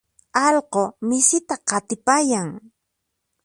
[0.45, 2.49] allqu misita qatipayan.